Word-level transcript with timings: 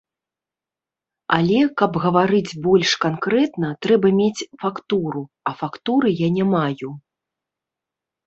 Але 1.37 1.59
каб 1.81 1.97
гаварыць 2.05 2.57
больш 2.67 2.89
канкрэтна, 3.05 3.67
трэба 3.87 4.07
мець 4.21 4.47
фактуру, 4.63 5.23
а 5.51 5.55
фактуры 5.59 6.07
я 6.23 6.29
не 6.39 6.45
маю. 6.57 6.89